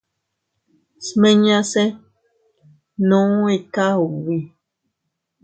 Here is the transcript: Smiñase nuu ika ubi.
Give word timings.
Smiñase 1.07 1.83
nuu 3.07 3.45
ika 3.55 3.85
ubi. 4.05 4.37